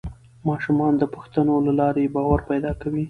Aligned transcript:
ماشومان 0.47 0.93
د 0.97 1.03
پوښتنو 1.15 1.55
له 1.67 1.73
لارې 1.79 2.13
باور 2.15 2.39
پیدا 2.49 2.71
کوي 2.81 2.99